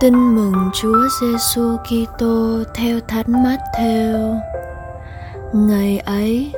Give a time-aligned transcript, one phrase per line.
[0.00, 4.38] Tin mừng Chúa Giêsu Kitô theo Thánh Matthew.
[5.52, 6.52] Ngày ấy,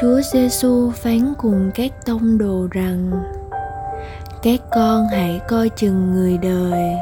[0.00, 3.10] Chúa Giêsu phán cùng các tông đồ rằng:
[4.42, 6.96] Các con hãy coi chừng người đời.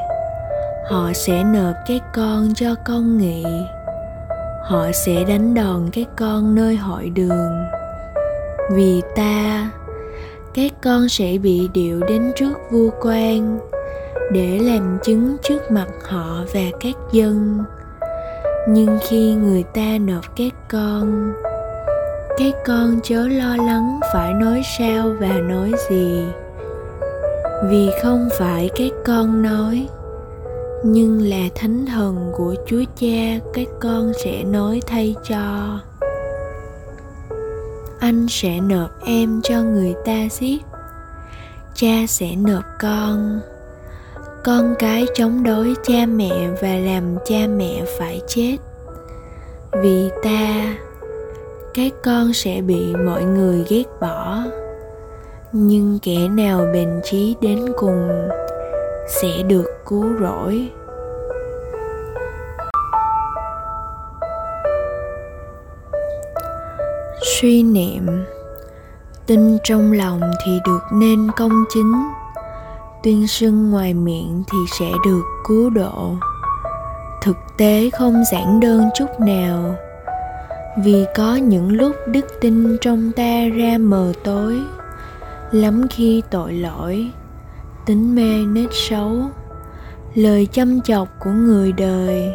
[0.91, 3.45] Họ sẽ nộp các con cho con nghị.
[4.65, 7.65] Họ sẽ đánh đòn các con nơi hội đường.
[8.73, 9.71] Vì ta,
[10.55, 13.59] các con sẽ bị điệu đến trước vua quan
[14.31, 17.65] để làm chứng trước mặt họ và các dân.
[18.69, 21.33] Nhưng khi người ta nộp các con
[22.39, 26.25] các con chớ lo lắng phải nói sao và nói gì.
[27.65, 29.89] Vì không phải các con nói,
[30.85, 35.79] nhưng là thánh thần của chúa cha, các con sẽ nói thay cho.
[37.99, 40.63] Anh sẽ nộp em cho người ta giết,
[41.75, 43.41] cha sẽ nộp con
[44.45, 48.57] con cái chống đối cha mẹ và làm cha mẹ phải chết.
[49.83, 50.75] Vì ta,
[51.75, 54.39] các con sẽ bị mọi người ghét bỏ.
[55.53, 58.29] Nhưng kẻ nào bền chí đến cùng
[59.09, 60.71] sẽ được cứu rỗi.
[67.41, 68.07] Suy niệm,
[69.27, 71.93] tin trong lòng thì được nên công chính
[73.05, 76.15] tuyên xưng ngoài miệng thì sẽ được cứu độ.
[77.23, 79.75] Thực tế không giản đơn chút nào,
[80.85, 84.61] vì có những lúc đức tin trong ta ra mờ tối.
[85.53, 87.11] Lắm khi tội lỗi,
[87.87, 89.17] tính mê nết xấu,
[90.15, 92.35] lời chăm chọc của người đời,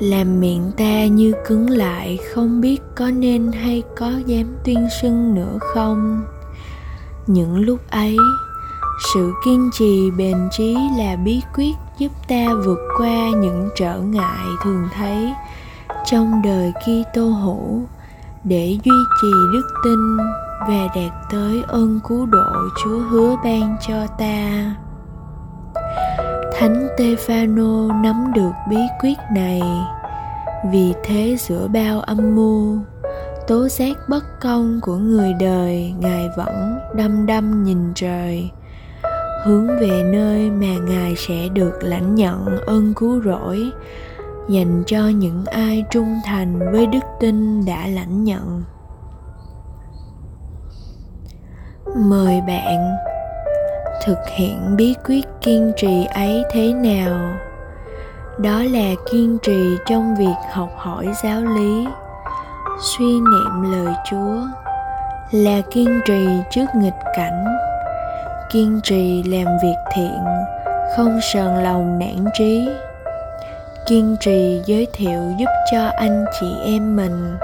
[0.00, 5.34] làm miệng ta như cứng lại, không biết có nên hay có dám tuyên xưng
[5.34, 6.22] nữa không?
[7.26, 8.16] Những lúc ấy
[9.14, 14.46] sự kiên trì bền trí là bí quyết giúp ta vượt qua những trở ngại
[14.64, 15.32] thường thấy
[16.04, 17.82] trong đời Kitô hữu
[18.44, 20.16] để duy trì đức tin
[20.68, 22.52] và đạt tới ơn cứu độ
[22.84, 24.74] Chúa hứa ban cho ta.
[26.58, 29.62] Thánh Tefano nắm được bí quyết này,
[30.72, 32.78] vì thế giữa bao âm mưu,
[33.46, 38.50] tố giác bất công của người đời, Ngài vẫn đăm đăm nhìn trời,
[39.44, 43.70] hướng về nơi mà ngài sẽ được lãnh nhận ơn cứu rỗi,
[44.48, 48.62] dành cho những ai trung thành với đức tin đã lãnh nhận.
[51.96, 52.96] Mời bạn
[54.04, 57.34] thực hiện bí quyết kiên trì ấy thế nào?
[58.38, 61.86] Đó là kiên trì trong việc học hỏi giáo lý,
[62.80, 64.40] suy niệm lời chúa,
[65.30, 67.44] là kiên trì trước nghịch cảnh
[68.52, 70.24] kiên trì làm việc thiện,
[70.96, 72.68] không sờn lòng nản trí.
[73.86, 77.36] Kiên trì giới thiệu giúp cho anh chị em mình.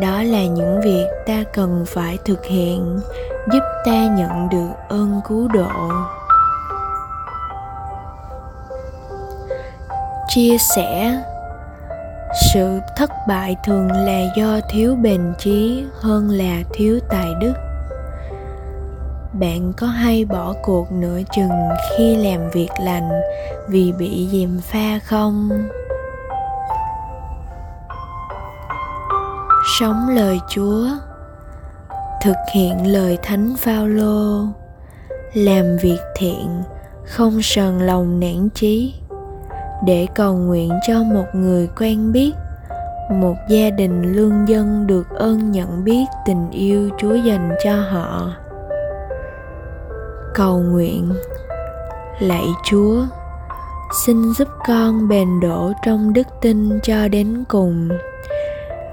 [0.00, 3.00] Đó là những việc ta cần phải thực hiện,
[3.52, 5.90] giúp ta nhận được ơn cứu độ.
[10.28, 11.20] Chia sẻ,
[12.52, 17.52] sự thất bại thường là do thiếu bền chí hơn là thiếu tài đức
[19.40, 21.50] bạn có hay bỏ cuộc nửa chừng
[21.90, 23.10] khi làm việc lành
[23.68, 25.50] vì bị dèm pha không?
[29.78, 30.88] Sống lời chúa,
[32.22, 34.44] thực hiện lời thánh phaolô,
[35.34, 36.62] làm việc thiện,
[37.04, 38.94] không sờn lòng nản chí,
[39.84, 42.32] để cầu nguyện cho một người quen biết,
[43.10, 48.32] một gia đình lương dân được ơn nhận biết tình yêu chúa dành cho họ
[50.36, 51.12] cầu nguyện.
[52.18, 53.04] Lạy chúa,
[54.06, 57.88] xin giúp con bền đổ trong đức tin cho đến cùng.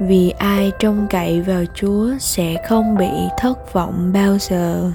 [0.02, 4.92] Vì ai trông cậy vào chúa sẽ không bị thất vọng bao giờ.